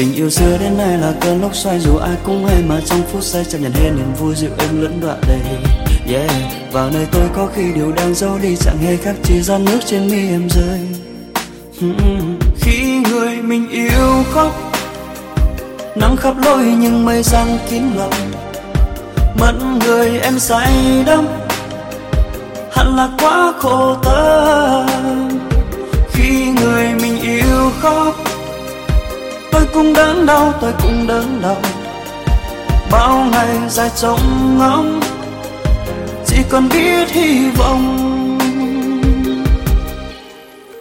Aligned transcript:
tình 0.00 0.14
yêu 0.14 0.30
xưa 0.30 0.58
đến 0.58 0.78
nay 0.78 0.98
là 0.98 1.12
cơn 1.20 1.42
lốc 1.42 1.54
xoay, 1.54 1.80
dù 1.80 1.96
ai 1.96 2.16
cũng 2.24 2.46
hay 2.46 2.62
mà 2.68 2.80
trong 2.86 3.02
phút 3.12 3.22
giây 3.22 3.44
chấp 3.44 3.58
nhận 3.58 3.72
hết 3.72 3.90
niềm 3.96 4.14
vui 4.18 4.34
dịu 4.34 4.50
êm 4.58 4.82
lẫn 4.82 5.00
đoạn 5.00 5.20
đầy. 5.28 5.40
Yeah, 6.14 6.30
vào 6.72 6.90
nơi 6.90 7.06
tôi 7.12 7.28
có 7.34 7.48
khi 7.54 7.62
điều 7.74 7.92
đang 7.92 8.14
giấu 8.14 8.38
đi 8.42 8.56
chẳng 8.56 8.78
hề 8.78 8.96
khác 8.96 9.14
chỉ 9.22 9.40
giọt 9.42 9.58
nước 9.58 9.78
trên 9.86 10.10
mi 10.10 10.28
em 10.28 10.48
rơi. 10.50 10.78
Hmm, 11.80 12.38
khi 12.60 13.02
người 13.10 13.42
mình 13.42 13.68
yêu 13.70 14.24
khóc, 14.32 14.72
nắng 15.96 16.16
khắp 16.16 16.34
lối 16.44 16.64
nhưng 16.78 17.04
mây 17.04 17.22
giăng 17.22 17.58
kín 17.70 17.82
lòng. 17.96 18.32
Mất 19.40 19.52
người 19.86 20.18
em 20.18 20.38
say 20.38 20.72
đắm, 21.06 21.26
hẳn 22.72 22.96
là 22.96 23.08
quá 23.22 23.52
khổ 23.58 23.96
tâm. 24.02 25.38
Khi 26.12 26.46
người 26.62 26.88
mình 27.02 27.20
yêu 27.22 27.70
khóc 27.80 28.29
cũng 29.74 29.92
đớn 29.92 30.26
đau, 30.26 30.52
tôi 30.60 30.72
cũng 30.82 31.06
đớn 31.06 31.40
đau. 31.42 31.56
Bao 32.90 33.26
ngày 33.32 33.48
dài 33.68 33.90
trông 33.96 34.58
ngóng, 34.58 35.00
chỉ 36.26 36.36
còn 36.50 36.68
biết 36.68 37.10
hy 37.10 37.50
vọng. 37.50 38.09